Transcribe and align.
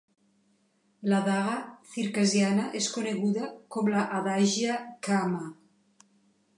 La 1.11 1.19
daga 1.27 1.57
circassiana 1.91 2.65
és 2.81 2.89
coneguda 2.97 3.53
com 3.77 3.93
la 3.97 4.09
"adigha 4.23 4.83
gkama". 4.87 5.45